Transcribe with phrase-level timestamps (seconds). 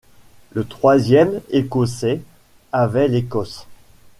[0.55, 2.21] Le troisième, écossais,
[2.71, 3.67] avait l’Écosse.